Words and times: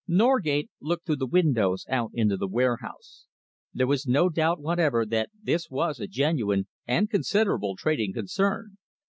Norgate 0.07 0.71
looked 0.81 1.05
through 1.05 1.17
the 1.17 1.27
windows 1.27 1.85
out 1.87 2.09
into 2.15 2.35
the 2.35 2.47
warehouse. 2.47 3.27
There 3.71 3.85
was 3.85 4.07
no 4.07 4.29
doubt 4.29 4.59
whatever 4.59 5.05
that 5.05 5.29
this 5.43 5.69
was 5.69 5.99
a 5.99 6.07
genuine 6.07 6.65
and 6.87 7.07
considerable 7.07 7.75
trading 7.75 8.11
concern. 8.11 8.77